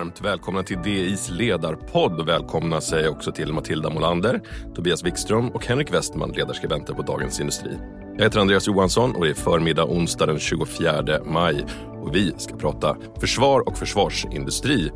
[0.00, 4.40] varmt välkomna till DIs ledarpodd välkomna säger jag också till Matilda Molander,
[4.74, 7.70] Tobias Wikström och Henrik Westman, ledarskribenter på Dagens Industri.
[8.16, 11.66] Jag heter Andreas Johansson och det är förmiddag onsdag den 24 maj
[12.02, 14.90] och vi ska prata försvar och försvarsindustri.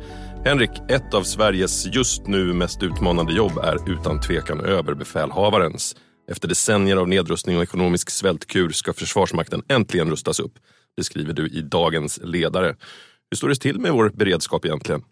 [0.45, 5.95] Henrik, ett av Sveriges just nu mest utmanande jobb är utan tvekan överbefälhavarens.
[6.31, 10.53] Efter decennier av nedrustning och ekonomisk svältkur ska Försvarsmakten äntligen rustas upp.
[10.97, 12.75] Det skriver du i dagens ledare.
[13.31, 15.03] Hur står det till med vår beredskap egentligen?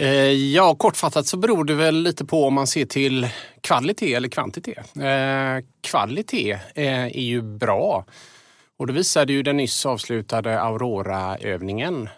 [0.00, 3.28] Eh, ja, kortfattat så beror det väl lite på om man ser till
[3.60, 4.96] kvalitet eller kvantitet.
[4.96, 8.04] Eh, kvalitet eh, är ju bra
[8.76, 12.08] och det visade ju den nyss avslutade Aurora-övningen.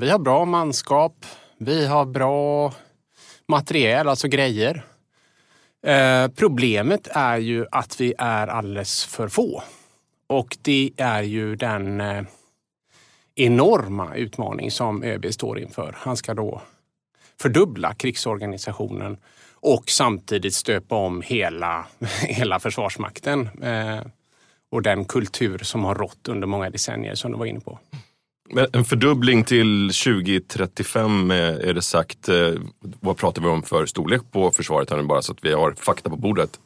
[0.00, 1.26] Vi har bra manskap,
[1.58, 2.72] vi har bra
[3.48, 4.84] materiel, alltså grejer.
[6.36, 9.62] Problemet är ju att vi är alldeles för få.
[10.26, 12.02] Och det är ju den
[13.34, 15.94] enorma utmaning som ÖB står inför.
[15.98, 16.62] Han ska då
[17.40, 19.16] fördubbla krigsorganisationen
[19.54, 21.86] och samtidigt stöpa om hela,
[22.22, 24.00] hela Försvarsmakten eh,
[24.70, 27.78] och den kultur som har rått under många decennier som du var inne på.
[28.50, 32.28] Men en fördubbling till 2035 eh, är det sagt.
[32.28, 32.52] Eh,
[33.00, 35.72] vad pratar vi om för storlek på försvaret här nu bara så att vi har
[35.72, 36.60] fakta på bordet?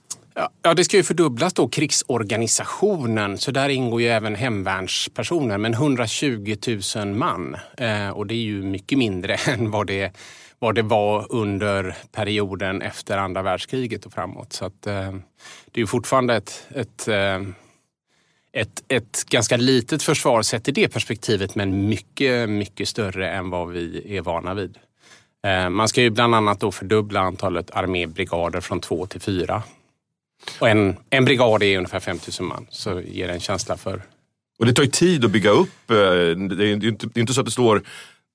[0.63, 3.39] Ja, det ska ju fördubblas då, krigsorganisationen.
[3.39, 6.57] Så där ingår ju även hemvärnspersoner, men 120
[6.97, 7.57] 000 man.
[7.77, 10.13] Eh, och det är ju mycket mindre än vad det,
[10.59, 14.53] vad det var under perioden efter andra världskriget och framåt.
[14.53, 15.13] Så att, eh,
[15.73, 17.41] det är ju fortfarande ett, ett, eh,
[18.53, 23.69] ett, ett ganska litet försvar sett i det perspektivet, men mycket, mycket större än vad
[23.69, 24.79] vi är vana vid.
[25.47, 29.63] Eh, man ska ju bland annat då fördubbla antalet armébrigader från två till fyra
[30.59, 34.03] och en, en brigad är ungefär 5000 man, så ger det en känsla för...
[34.59, 35.91] Och det tar ju tid att bygga upp.
[35.91, 37.83] Eh, det är inte, det är inte så att det står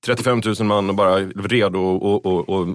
[0.06, 2.68] 35 000 man och bara redo och, och, och,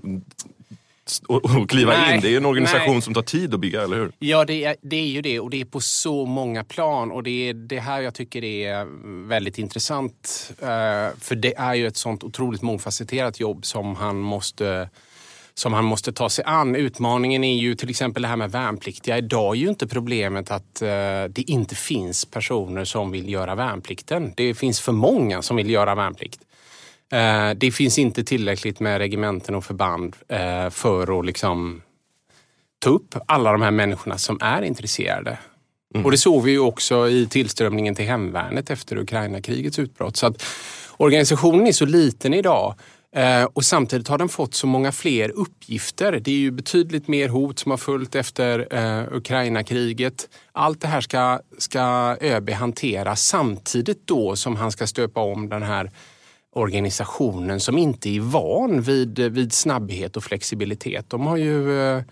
[1.28, 2.22] och, och kliva nej, in.
[2.22, 3.02] Det är en organisation nej.
[3.02, 4.12] som tar tid att bygga, eller hur?
[4.20, 7.24] Ja, det är, det är ju det och det är på så många plan och
[7.24, 8.88] det är det här jag tycker är
[9.28, 10.52] väldigt intressant.
[10.62, 14.90] Eh, för det är ju ett sånt otroligt mångfacetterat jobb som han måste
[15.60, 16.76] som han måste ta sig an.
[16.76, 19.18] Utmaningen är ju till exempel det här med värnpliktiga.
[19.18, 20.88] Idag är ju inte problemet att eh,
[21.30, 24.34] det inte finns personer som vill göra värnplikten.
[24.38, 26.40] Det finns för många som vill göra värnplikt.
[27.12, 31.82] Eh, det finns inte tillräckligt med regementen och förband eh, för att liksom
[32.80, 35.38] ta upp alla de här människorna som är intresserade.
[35.94, 36.06] Mm.
[36.06, 40.18] Och det såg vi ju också i tillströmningen till hemvärnet efter Ukraina-krigets utbrott.
[40.18, 40.44] Så att
[40.98, 42.76] organisationen är så liten idag
[43.16, 46.12] Eh, och samtidigt har den fått så många fler uppgifter.
[46.12, 50.30] Det är ju betydligt mer hot som har följt efter eh, Ukraina-kriget.
[50.52, 55.64] Allt det här ska, ska ÖB hantera samtidigt då som han ska stöpa om den
[55.64, 55.92] här
[56.56, 61.10] organisationen som inte är van vid, vid snabbhet och flexibilitet.
[61.10, 62.04] De har ju eh,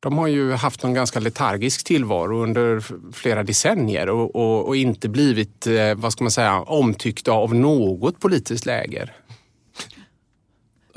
[0.00, 5.08] de har ju haft en ganska letargisk tillvaro under flera decennier och, och, och inte
[5.08, 9.12] blivit, eh, vad ska man säga, omtyckta av något politiskt läger.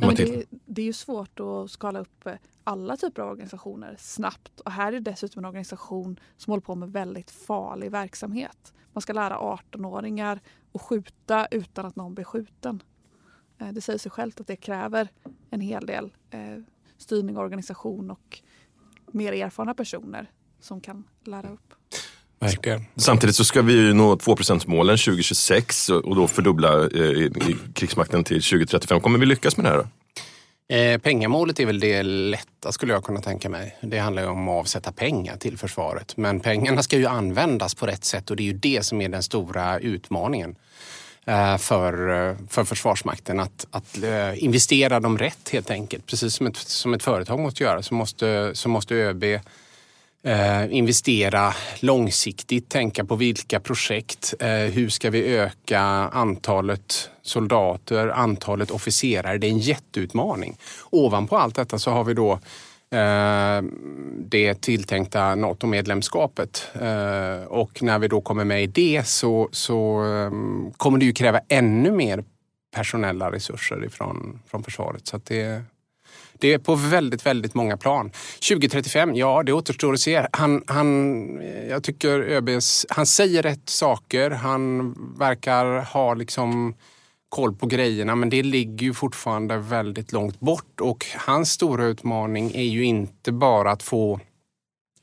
[0.02, 2.34] Nej, det, det, är ju svårt att skala upp eh,
[2.64, 4.60] alla typer av organisationer snabbt.
[4.60, 8.74] Och här är det dessutom en organisation som håller på med väldigt farlig verksamhet.
[8.94, 10.40] Man ska lära 18-åringar
[10.74, 12.84] att skjuta utan att någon blir skjuten.
[13.58, 15.10] Eh, det säger sig självt att det kräver
[15.50, 16.62] en hel del eh,
[16.98, 18.42] styrning och organisation och
[19.08, 21.74] mer erfarna personer som kan lära upp.
[22.40, 22.86] Verkligen.
[22.96, 24.36] Samtidigt så ska vi ju nå 2
[24.66, 27.32] målen 2026 och då fördubbla eh,
[27.74, 29.02] krigsmakten till 2035.
[29.02, 29.78] Kommer vi lyckas med det här?
[29.78, 29.86] Då?
[30.76, 33.78] Eh, pengamålet är väl det lätta skulle jag kunna tänka mig.
[33.82, 36.18] Det handlar ju om att avsätta pengar till försvaret.
[36.18, 39.10] Men pengarna ska ju användas på rätt sätt och det är ju det som är
[39.10, 40.56] den stora utmaningen
[41.26, 43.40] eh, för, för Försvarsmakten.
[43.40, 46.06] Att, att eh, investera dem rätt helt enkelt.
[46.06, 49.24] Precis som ett, som ett företag måste göra så måste, så måste ÖB
[50.24, 55.80] Eh, investera långsiktigt, tänka på vilka projekt, eh, hur ska vi öka
[56.14, 59.38] antalet soldater, antalet officerare.
[59.38, 60.58] Det är en jätteutmaning.
[60.90, 62.32] Ovanpå allt detta så har vi då
[62.98, 63.62] eh,
[64.18, 66.68] det tilltänkta NATO-medlemskapet.
[66.74, 70.32] Eh, och när vi då kommer med i det så, så eh,
[70.78, 72.24] kommer det ju kräva ännu mer
[72.76, 75.08] personella resurser ifrån, från försvaret.
[75.08, 75.64] Så det
[76.34, 78.12] det är på väldigt, väldigt många plan.
[78.50, 80.28] 2035, ja det återstår att se.
[80.32, 84.32] Han, han, eh, jag tycker ÖBs, han säger rätt saker.
[84.32, 86.76] Han verkar ha liksom
[87.30, 92.52] koll på grejerna men det ligger ju fortfarande väldigt långt bort och hans stora utmaning
[92.56, 94.20] är ju inte bara att få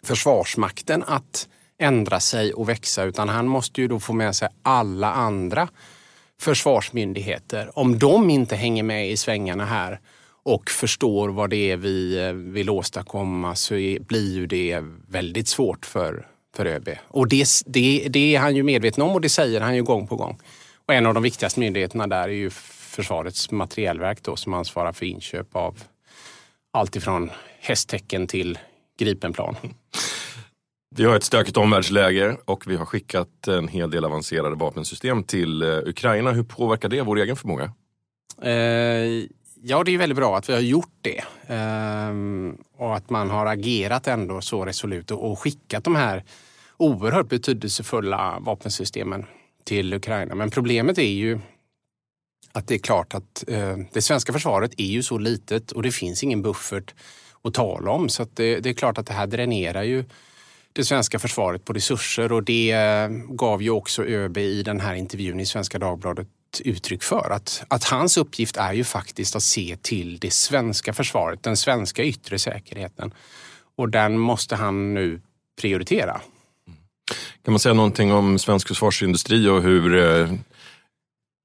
[0.03, 1.49] Försvarsmakten att
[1.79, 5.69] ändra sig och växa utan han måste ju då få med sig alla andra
[6.41, 10.01] försvarsmyndigheter, om de inte hänger med i svängarna här
[10.47, 15.87] och förstår vad det är vi eh, vill åstadkomma så blir ju det väldigt svårt
[15.87, 16.27] för,
[16.57, 16.89] för ÖB.
[17.09, 20.07] Och det, det, det är han ju medveten om och det säger han ju gång
[20.07, 20.39] på gång.
[20.87, 25.07] Och en av de viktigaste myndigheterna där är ju Försvarets materielverk då, som ansvarar för
[25.07, 25.79] inköp av
[26.73, 28.59] allt ifrån hästtecken till
[28.99, 29.57] Gripenplan.
[30.97, 35.63] Vi har ett stökigt omvärldsläge och vi har skickat en hel del avancerade vapensystem till
[35.63, 36.33] eh, Ukraina.
[36.33, 37.73] Hur påverkar det vår egen förmåga?
[38.43, 39.27] Eh,
[39.63, 41.25] ja, det är väldigt bra att vi har gjort det.
[41.47, 46.25] Ehm, och att man har agerat ändå så resolut och skickat de här
[46.77, 49.27] oerhört betydelsefulla vapensystemen
[49.65, 50.35] till Ukraina.
[50.35, 51.41] Men problemet är ju
[52.53, 55.91] att det är klart att eh, det svenska försvaret är ju så litet och det
[55.91, 56.95] finns ingen buffert
[57.43, 58.09] att tala om.
[58.09, 60.05] Så det, det, är klart att det här dränerar ju
[60.73, 64.95] det svenska försvaret på resurser och det eh, gav ju också ÖB i den här
[64.95, 66.29] intervjun i Svenska Dagbladet
[66.61, 67.31] uttryck för.
[67.31, 72.05] Att, att hans uppgift är ju faktiskt att se till det svenska försvaret, den svenska
[72.05, 73.15] yttre säkerheten.
[73.77, 75.21] Och den måste han nu
[75.61, 76.21] prioritera.
[77.45, 80.33] Kan man säga någonting om svensk försvarsindustri och hur, eh,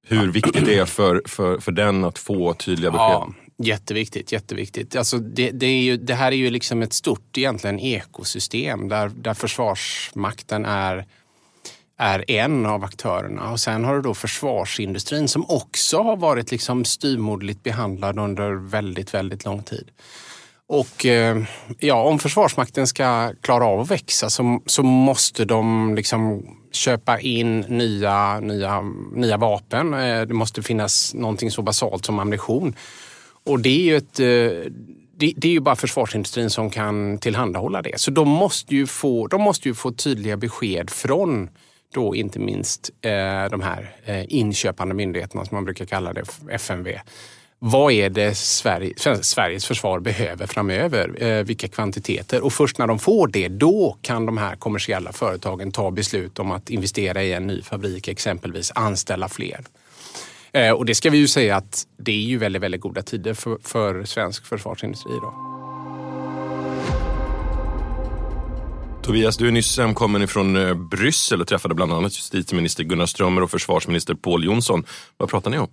[0.08, 3.04] hur viktigt det är för, för, för den att få tydliga besked?
[3.04, 4.32] Ja, jätteviktigt.
[4.32, 4.96] jätteviktigt.
[4.96, 9.12] Alltså det, det, är ju, det här är ju liksom ett stort egentligen ekosystem där,
[9.16, 11.06] där Försvarsmakten är
[12.02, 13.52] är en av aktörerna.
[13.52, 19.14] Och sen har du då försvarsindustrin som också har varit liksom styrmodligt behandlad under väldigt,
[19.14, 19.92] väldigt lång tid.
[20.68, 21.44] Och eh,
[21.80, 27.60] ja, om Försvarsmakten ska klara av att växa så, så måste de liksom köpa in
[27.60, 28.82] nya, nya,
[29.14, 29.94] nya vapen.
[29.94, 32.76] Eh, det måste finnas någonting så basalt som ammunition.
[33.46, 34.72] Och det är ju ett eh,
[35.18, 38.00] det, det, är ju bara försvarsindustrin som kan tillhandahålla det.
[38.00, 41.50] Så de måste ju få, de måste ju få tydliga besked från
[41.94, 43.12] då inte minst eh,
[43.52, 46.98] de här eh, inköpande myndigheterna som man brukar kalla det, FMV
[47.64, 51.24] vad är det Sverige, Sveriges försvar behöver framöver?
[51.24, 52.42] Eh, vilka kvantiteter?
[52.42, 56.52] Och först när de får det, då kan de här kommersiella företagen ta beslut om
[56.52, 59.60] att investera i en ny fabrik, exempelvis anställa fler.
[60.52, 63.34] Eh, och det ska vi ju säga att det är ju väldigt, väldigt goda tider
[63.34, 65.12] för, för svensk försvarsindustri.
[65.12, 65.51] idag.
[69.12, 73.44] Tobias, du är nyss hemkommen från eh, Bryssel och träffade bland annat justitieminister Gunnar Strömmer
[73.44, 74.84] och försvarsminister Pål Jonsson.
[75.18, 75.68] Vad pratar ni om?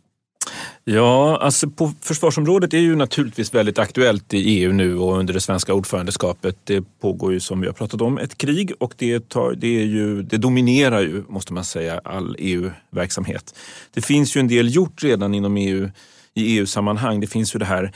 [0.84, 5.40] Ja, alltså på försvarsområdet är ju naturligtvis väldigt aktuellt i EU nu och under det
[5.40, 6.56] svenska ordförandeskapet.
[6.64, 9.84] Det pågår ju som vi har pratat om ett krig och det, tar, det, är
[9.84, 13.54] ju, det dominerar ju, måste man säga, all EU-verksamhet.
[13.94, 15.90] Det finns ju en del gjort redan inom EU
[16.34, 17.20] i EU-sammanhang.
[17.20, 17.92] Det finns ju det här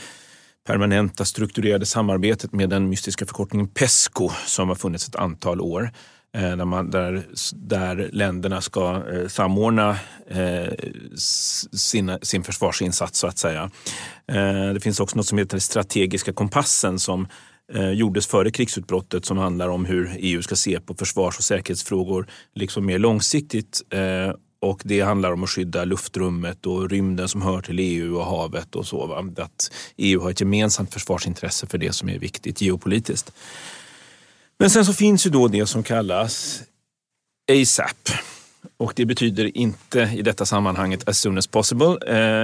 [0.67, 5.91] permanenta strukturerade samarbetet med den mystiska förkortningen PESCO som har funnits ett antal år.
[6.37, 9.97] Eh, där, man, där, där länderna ska eh, samordna
[10.29, 10.73] eh,
[11.77, 13.71] sin, sin försvarsinsats så att säga.
[14.33, 17.29] Eh, det finns också något som heter strategiska kompassen som
[17.73, 22.27] eh, gjordes före krigsutbrottet som handlar om hur EU ska se på försvars och säkerhetsfrågor
[22.55, 23.83] liksom mer långsiktigt.
[23.91, 28.25] Eh, och det handlar om att skydda luftrummet och rymden som hör till EU och
[28.25, 29.07] havet och så.
[29.07, 29.25] Va?
[29.37, 33.33] Att EU har ett gemensamt försvarsintresse för det som är viktigt geopolitiskt.
[34.59, 36.63] Men sen så finns ju då det som kallas
[37.53, 38.09] ASAP.
[38.77, 41.97] Och det betyder inte i detta sammanhanget as soon as possible.
[42.07, 42.43] Eh,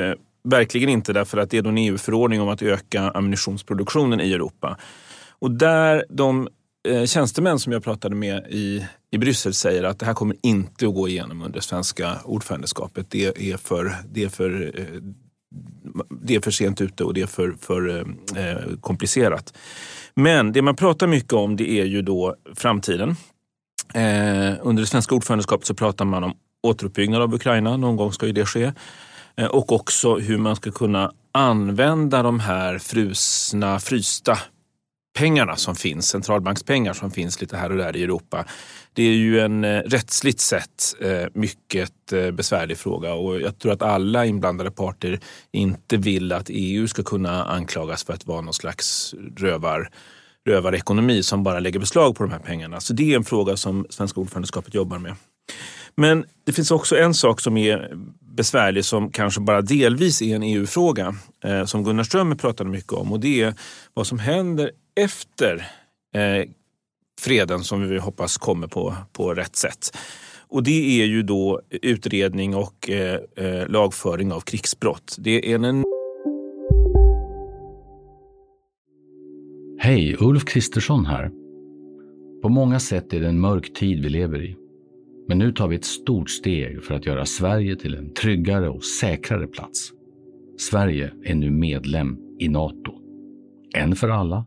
[0.00, 4.78] eh, verkligen inte därför att det är en EU-förordning om att öka ammunitionsproduktionen i Europa.
[5.38, 6.48] Och där de
[6.88, 10.86] eh, tjänstemän som jag pratade med i, i Bryssel säger att det här kommer inte
[10.86, 13.06] att gå igenom under svenska ordförandeskapet.
[13.10, 15.02] Det är för, det är för, eh,
[16.22, 19.54] det är för sent ute och det är för, för eh, komplicerat.
[20.14, 23.16] Men det man pratar mycket om det är ju då framtiden.
[23.94, 27.76] Eh, under det svenska ordförandeskapet så pratar man om återuppbyggnad av Ukraina.
[27.76, 28.72] Någon gång ska ju det ske.
[29.36, 34.38] Eh, och också hur man ska kunna använda de här frusna, frysta
[35.12, 38.44] pengarna som finns, centralbankspengar som finns lite här och där i Europa.
[38.92, 43.72] Det är ju en eh, rättsligt sett eh, mycket eh, besvärlig fråga och jag tror
[43.72, 45.20] att alla inblandade parter
[45.52, 49.90] inte vill att EU ska kunna anklagas för att vara någon slags rövar,
[50.48, 52.80] rövarekonomi som bara lägger beslag på de här pengarna.
[52.80, 55.14] Så det är en fråga som svenska ordförandeskapet jobbar med.
[55.94, 60.42] Men det finns också en sak som är besvärlig som kanske bara delvis är en
[60.42, 61.14] EU-fråga
[61.66, 63.54] som Gunnar Strömmer pratade mycket om och det är
[63.94, 64.70] vad som händer
[65.00, 65.54] efter
[66.14, 66.48] eh,
[67.20, 69.98] freden som vi hoppas kommer på, på rätt sätt.
[70.48, 75.16] Och det är ju då utredning och eh, eh, lagföring av krigsbrott.
[75.18, 75.84] Det är en...
[79.78, 81.30] Hej, Ulf Kristersson här.
[82.42, 84.56] På många sätt är det en mörk tid vi lever i.
[85.28, 88.84] Men nu tar vi ett stort steg för att göra Sverige till en tryggare och
[88.84, 89.92] säkrare plats.
[90.58, 92.92] Sverige är nu medlem i Nato.
[93.74, 94.46] En för alla,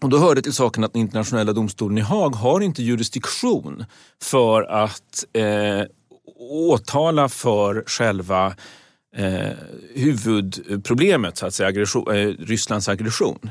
[0.00, 3.84] Och då hör det till saken att den internationella domstolen i Haag har inte jurisdiktion
[4.22, 5.82] för att eh,
[6.50, 8.54] åtala för själva
[9.16, 9.52] eh,
[9.94, 13.50] huvudproblemet, så att säga, aggression, eh, Rysslands aggression.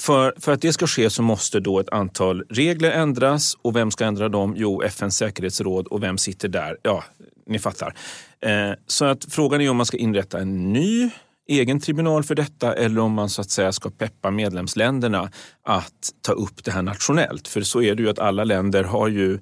[0.00, 3.90] För, för att det ska ske så måste då ett antal regler ändras och vem
[3.90, 4.54] ska ändra dem?
[4.56, 6.76] Jo, FNs säkerhetsråd och vem sitter där?
[6.82, 7.04] Ja,
[7.46, 7.94] ni fattar.
[8.40, 11.10] Eh, så att frågan är om man ska inrätta en ny
[11.48, 15.30] egen tribunal för detta eller om man så att säga ska peppa medlemsländerna
[15.62, 17.48] att ta upp det här nationellt.
[17.48, 19.38] För så är det ju att alla länder har ju,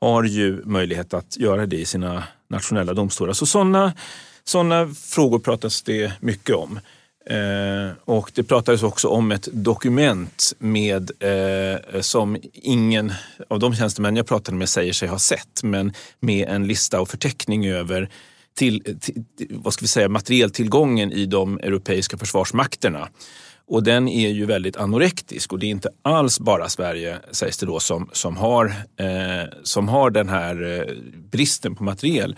[0.00, 3.32] har ju möjlighet att göra det i sina nationella domstolar.
[3.32, 3.92] Så sådana
[4.44, 6.80] såna frågor pratas det mycket om.
[7.26, 13.12] Eh, och det pratades också om ett dokument med, eh, som ingen
[13.48, 17.08] av de tjänstemän jag pratade med säger sig ha sett, men med en lista och
[17.08, 18.08] förteckning över
[18.54, 23.08] till, till, vad ska vi säga, materieltillgången i de europeiska försvarsmakterna.
[23.66, 27.66] Och den är ju väldigt anorektisk och det är inte alls bara Sverige, sägs det
[27.66, 28.66] då, som, som, har,
[28.96, 30.94] eh, som har den här eh,
[31.30, 32.36] bristen på materiel.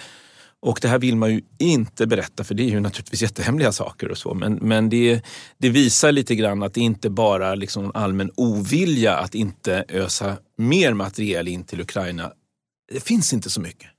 [0.60, 4.10] Och det här vill man ju inte berätta för det är ju naturligtvis jättehemliga saker
[4.10, 4.34] och så.
[4.34, 5.22] Men, men det,
[5.58, 10.94] det visar lite grann att det inte bara liksom allmän ovilja att inte ösa mer
[10.94, 12.32] materiel in till Ukraina.
[12.92, 13.93] Det finns inte så mycket.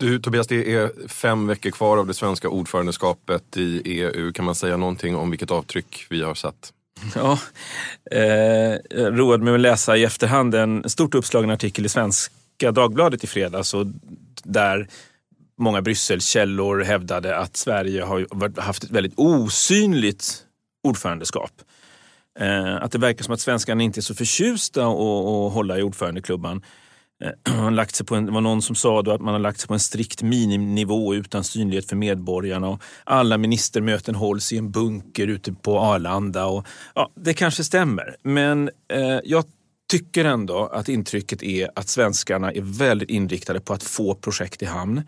[0.00, 4.32] Du Tobias, det är fem veckor kvar av det svenska ordförandeskapet i EU.
[4.32, 6.72] Kan man säga någonting om vilket avtryck vi har satt?
[7.14, 7.38] Ja,
[8.10, 13.26] eh, roade mig att läsa i efterhand en stort uppslagen artikel i Svenska Dagbladet i
[13.26, 13.86] fredags och
[14.42, 14.88] där
[15.58, 20.44] många Brysselkällor hävdade att Sverige har haft ett väldigt osynligt
[20.82, 21.52] ordförandeskap.
[22.38, 26.62] Eh, att det verkar som att svenskarna inte är så förtjusta att hålla i ordförandeklubban.
[27.24, 29.60] Eh, lagt sig på en, det var någon som sa då att man har lagt
[29.60, 32.68] sig på en strikt miniminivå utan synlighet för medborgarna.
[32.68, 36.46] Och alla ministermöten hålls i en bunker ute på Arlanda.
[36.46, 39.44] Och, ja, det kanske stämmer, men eh, jag
[39.90, 44.66] tycker ändå att intrycket är att svenskarna är väldigt inriktade på att få projekt i
[44.66, 45.02] hamn.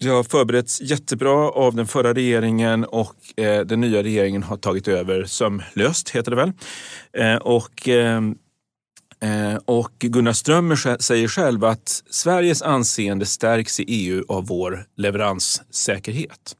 [0.00, 4.88] Det har förberetts jättebra av den förra regeringen och eh, den nya regeringen har tagit
[4.88, 6.52] över sömlöst, heter det väl.
[7.12, 8.20] Eh, och, eh
[9.20, 16.54] Eh, och Gunnar Strömmer säger själv att Sveriges anseende stärks i EU av vår leveranssäkerhet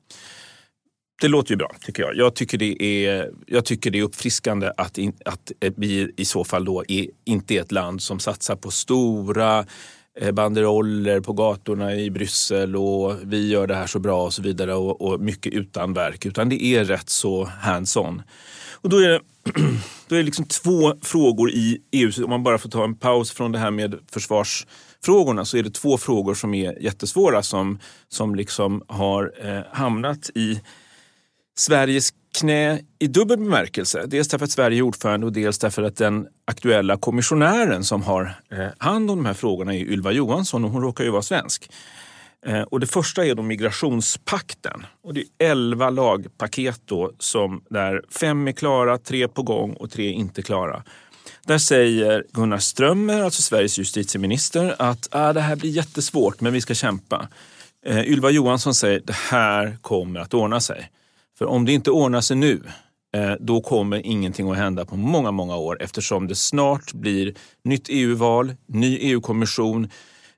[1.21, 2.17] det låter ju bra tycker jag.
[2.17, 6.25] Jag tycker det är, jag tycker det är uppfriskande att, in, att eh, vi i
[6.25, 9.65] så fall då är, inte är ett land som satsar på stora
[10.21, 14.43] eh, banderoller på gatorna i Bryssel och vi gör det här så bra och så
[14.43, 16.27] vidare och, och mycket utan verk.
[16.27, 18.23] Utan det är rätt så hands-on.
[18.73, 19.21] Och då är det,
[20.09, 23.31] då är det liksom två frågor i EU, om man bara får ta en paus
[23.31, 27.79] från det här med försvarsfrågorna så är det två frågor som är jättesvåra som,
[28.09, 30.61] som liksom har eh, hamnat i
[31.59, 34.07] Sveriges knä i dubbel bemärkelse.
[34.07, 38.35] Dels därför att Sverige är ordförande och dels därför att den aktuella kommissionären som har
[38.53, 41.71] eh, hand om de här frågorna är Ylva Johansson och hon råkar ju vara svensk.
[42.47, 44.87] Eh, och det första är då migrationspakten.
[45.03, 49.91] Och det är elva lagpaket då som där fem är klara, tre på gång och
[49.91, 50.83] tre inte klara.
[51.47, 56.61] Där säger Gunnar Strömmer, alltså Sveriges justitieminister, att ah, det här blir jättesvårt men vi
[56.61, 57.29] ska kämpa.
[57.87, 60.91] Eh, Ylva Johansson säger det här kommer att ordna sig.
[61.39, 62.63] För om det inte ordnar sig nu,
[63.17, 67.87] eh, då kommer ingenting att hända på många, många år eftersom det snart blir nytt
[67.89, 69.91] EU-val, ny EU-kommission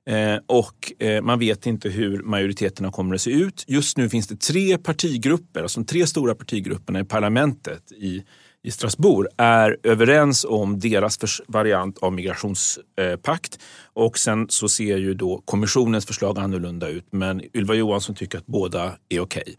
[0.09, 3.65] Eh, och eh, man vet inte hur majoriteterna kommer att se ut.
[3.67, 8.25] Just nu finns det tre partigrupper, alltså de tre stora partigrupperna i parlamentet i,
[8.63, 13.59] i Strasbourg är överens om deras variant av migrationspakt.
[13.93, 18.47] Och sen så ser ju då kommissionens förslag annorlunda ut men Ylva Johansson tycker att
[18.47, 19.57] båda är okej.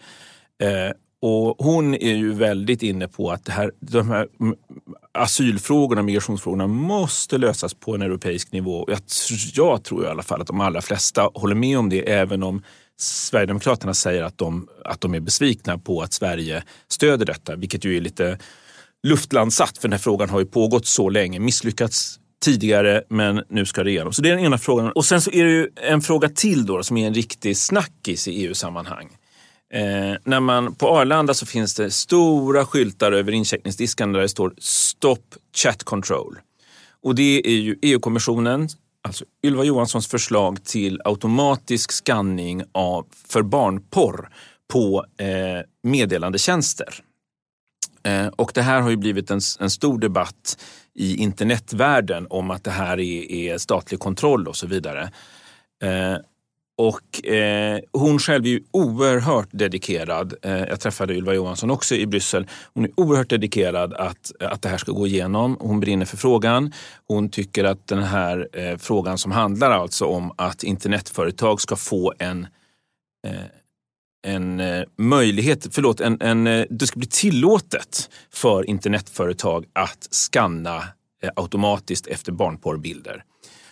[0.60, 0.92] Okay.
[1.22, 4.28] Och hon är ju väldigt inne på att det här, de här
[5.12, 8.86] asylfrågorna, migrationsfrågorna måste lösas på en europeisk nivå.
[8.88, 9.00] Jag,
[9.54, 12.64] jag tror i alla fall att de allra flesta håller med om det, även om
[13.00, 17.98] Sverigedemokraterna säger att de, att de är besvikna på att Sverige stöder detta, vilket ju
[17.98, 18.38] är lite
[19.08, 23.84] luftlandsatt för den här frågan har ju pågått så länge, misslyckats tidigare men nu ska
[23.84, 24.14] det igenom.
[24.14, 24.92] Så det är den ena frågan.
[24.92, 28.28] Och sen så är det ju en fråga till då som är en riktig snackis
[28.28, 29.10] i EU-sammanhang.
[29.74, 34.54] Eh, när man, på Arlanda så finns det stora skyltar över incheckningsdiskarna där det står
[34.58, 35.24] Stop
[35.56, 36.40] Chat Control.
[37.04, 38.68] Och det är ju EU-kommissionen,
[39.02, 44.30] alltså Ylva Johanssons förslag till automatisk skanning av, för barnporr
[44.72, 45.28] på eh,
[45.84, 47.04] meddelandetjänster.
[48.04, 50.58] Eh, och det här har ju blivit en, en, stor debatt
[50.96, 55.12] i internetvärlden om att det här är, är statlig kontroll och så vidare.
[55.84, 56.18] Eh,
[56.82, 60.34] och eh, hon själv är ju oerhört dedikerad.
[60.42, 62.48] Eh, jag träffade Ylva Johansson också i Bryssel.
[62.74, 65.58] Hon är oerhört dedikerad att, att det här ska gå igenom.
[65.60, 66.74] Hon brinner för frågan.
[67.08, 72.14] Hon tycker att den här eh, frågan som handlar alltså om att internetföretag ska få
[72.20, 72.48] en
[73.28, 73.34] eh,
[74.28, 80.78] en eh, möjlighet, förlåt, en, en, eh, det ska bli tillåtet för internetföretag att skanna
[81.24, 83.24] eh, automatiskt efter barnporrbilder.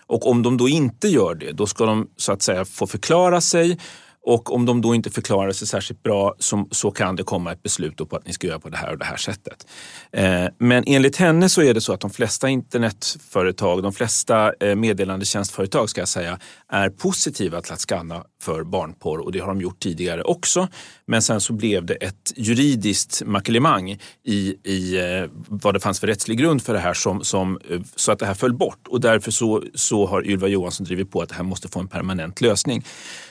[0.10, 3.42] Och om de då inte gör det, då ska de så att säga få förklara
[3.42, 3.80] sig
[4.26, 7.64] och om de då inte förklarar sig särskilt bra så, så kan det komma ett
[7.64, 9.68] beslut på att ni ska göra på det här och det här sättet.
[10.12, 14.76] Eh, men enligt henne så är det så att de flesta internetföretag, de flesta eh,
[14.76, 19.62] meddelandetjänstföretag ska jag säga, är positiva till att skanna för barnporr och det har de
[19.62, 20.68] gjort tidigare också.
[21.06, 26.08] Men sen så blev det ett juridiskt makelimang i, i eh, vad det fanns för
[26.08, 29.02] rättslig grund för det här som, som, eh, så att det här föll bort och
[29.02, 32.42] därför så, så har Ylva Johansson drivit på att det här måste få en permanent
[32.42, 32.86] lösning.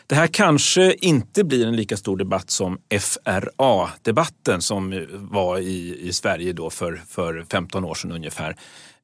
[0.07, 6.09] Det här kanske kanske inte blir en lika stor debatt som FRA-debatten som var i,
[6.09, 8.57] i Sverige då för, för 15 år sedan ungefär.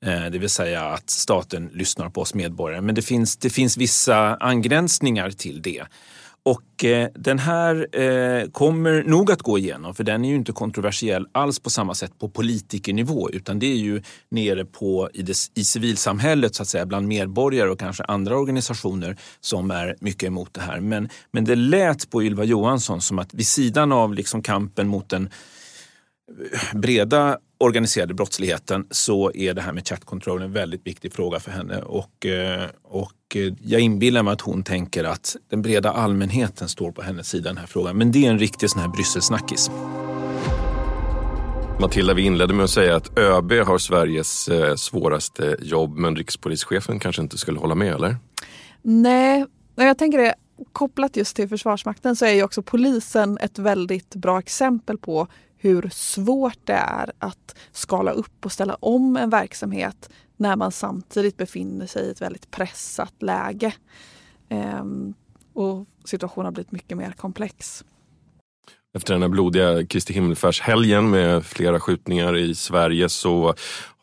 [0.04, 2.80] Eh, det vill säga att staten lyssnar på oss medborgare.
[2.80, 5.84] Men det finns, det finns vissa angränsningar till det.
[6.44, 10.52] Och eh, den här eh, kommer nog att gå igenom för den är ju inte
[10.52, 15.36] kontroversiell alls på samma sätt på politikernivå utan det är ju nere på i, det,
[15.54, 20.54] i civilsamhället så att säga bland medborgare och kanske andra organisationer som är mycket emot
[20.54, 20.80] det här.
[20.80, 25.08] Men, men det lät på Ylva Johansson som att vid sidan av liksom kampen mot
[25.08, 25.30] den
[26.74, 31.82] breda organiserade brottsligheten så är det här med chatkontroll en väldigt viktig fråga för henne.
[31.82, 36.92] Och, eh, och eh, jag inbillar mig att hon tänker att den breda allmänheten står
[36.92, 37.98] på hennes sida i den här frågan.
[37.98, 39.70] Men det är en riktig sån här Brysselsnackis.
[41.80, 46.98] Matilda, vi inledde med att säga att ÖB har Sveriges eh, svåraste jobb men rikspolischefen
[46.98, 48.16] kanske inte skulle hålla med, eller?
[48.82, 50.34] Nej, jag tänker det
[50.72, 55.28] kopplat just till Försvarsmakten så är ju också polisen ett väldigt bra exempel på
[55.64, 61.36] hur svårt det är att skala upp och ställa om en verksamhet när man samtidigt
[61.36, 63.74] befinner sig i ett väldigt pressat läge.
[64.48, 65.14] Ehm,
[65.52, 67.84] och situationen har blivit mycket mer komplex.
[68.94, 73.54] Efter den här blodiga Kristi himmelfärdshelgen med flera skjutningar i Sverige så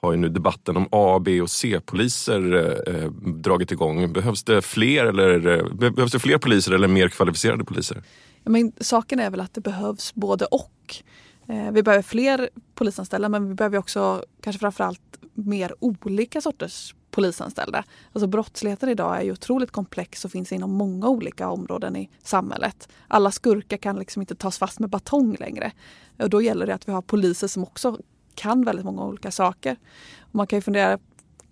[0.01, 2.53] har ju nu debatten om A, B och C-poliser
[2.89, 4.13] eh, dragit igång.
[4.13, 8.03] Behövs det, fler eller, eh, behövs det fler poliser eller mer kvalificerade poliser?
[8.43, 11.03] Men saken är väl att det behövs både och.
[11.51, 17.83] Eh, vi behöver fler polisanställda men vi behöver också kanske framförallt mer olika sorters polisanställda.
[18.13, 22.89] Alltså brottsligheten idag är ju otroligt komplex och finns inom många olika områden i samhället.
[23.07, 25.71] Alla skurkar kan liksom inte tas fast med batong längre.
[26.19, 27.97] Och då gäller det att vi har poliser som också
[28.35, 29.75] kan väldigt många olika saker.
[30.19, 30.99] Och man kan ju fundera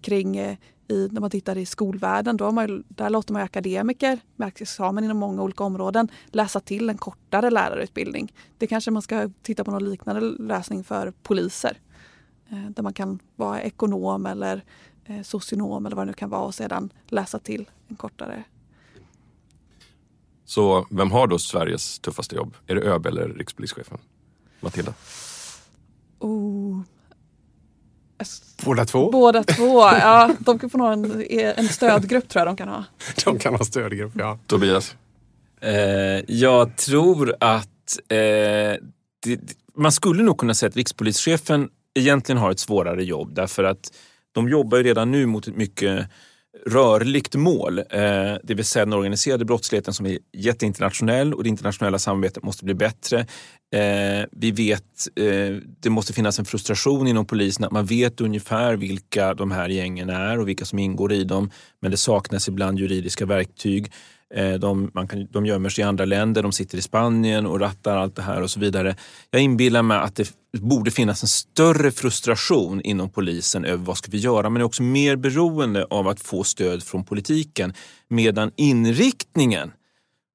[0.01, 0.57] kring eh,
[0.89, 5.17] i, när man tittar i skolvärlden, då man, där låter man akademiker med examen inom
[5.17, 8.33] många olika områden läsa till en kortare lärarutbildning.
[8.57, 11.77] Det kanske man ska titta på någon liknande lösning för poliser.
[12.49, 14.63] Eh, där man kan vara ekonom eller
[15.05, 18.43] eh, socionom eller vad det nu kan vara och sedan läsa till en kortare.
[20.45, 22.55] Så vem har då Sveriges tuffaste jobb?
[22.67, 23.97] Är det ÖB eller rikspolischefen?
[24.59, 24.93] Matilda?
[26.19, 26.48] Oh,
[28.65, 29.11] Båda två?
[29.11, 30.35] Båda två, ja.
[30.39, 32.83] De kan få en, en stödgrupp tror jag de kan ha.
[33.25, 34.39] De kan ha stödgrupp, ja.
[34.47, 34.95] Tobias?
[35.61, 35.73] Eh,
[36.27, 38.17] jag tror att eh,
[39.23, 39.39] det,
[39.75, 43.93] man skulle nog kunna säga att rikspolischefen egentligen har ett svårare jobb därför att
[44.31, 46.07] de jobbar ju redan nu mot ett mycket
[46.65, 47.79] rörligt mål.
[47.79, 47.85] Eh,
[48.43, 52.73] det vill säga den organiserade brottsligheten som är jätteinternationell och det internationella samarbetet måste bli
[52.73, 53.19] bättre.
[53.75, 58.75] Eh, vi vet, eh, det måste finnas en frustration inom polisen att man vet ungefär
[58.75, 61.51] vilka de här gängen är och vilka som ingår i dem.
[61.81, 63.91] Men det saknas ibland juridiska verktyg.
[64.35, 67.59] Eh, de, man kan, de gömmer sig i andra länder, de sitter i Spanien och
[67.59, 68.95] rattar allt det här och så vidare.
[69.31, 74.11] Jag inbillar mig att det borde finnas en större frustration inom polisen över vad ska
[74.11, 77.73] vi göra, men är också mer beroende av att få stöd från politiken.
[78.07, 79.71] Medan inriktningen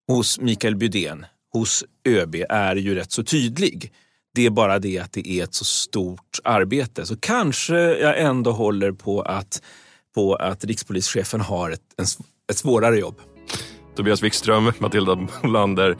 [0.08, 3.92] hos Mikael Bydén, hos ÖB, är ju rätt så tydlig.
[4.34, 7.06] Det är bara det att det är ett så stort arbete.
[7.06, 9.62] Så kanske jag ändå håller på att,
[10.14, 12.06] på att rikspolischefen har ett, en,
[12.50, 13.20] ett svårare jobb.
[13.96, 15.96] Tobias Wikström, Matilda Molander,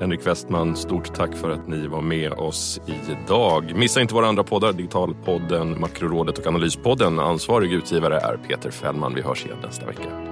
[0.00, 3.72] Henrik Westman, stort tack för att ni var med oss idag.
[3.76, 7.18] Missa inte våra andra poddar, Digitalpodden, Makrorådet och Analyspodden.
[7.18, 9.14] Ansvarig utgivare är Peter Fällman.
[9.14, 10.31] Vi hörs igen nästa vecka.